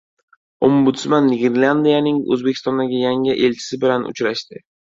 [0.67, 4.67] Ombudsman Niderlandiyaning O‘zbekistondagi yangi elchisi bilan uchrashdi